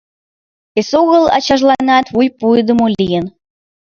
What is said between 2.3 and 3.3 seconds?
пуыдымо лийын.